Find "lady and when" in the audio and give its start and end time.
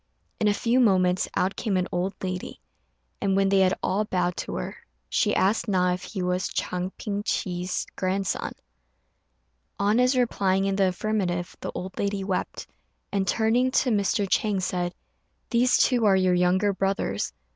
2.23-3.49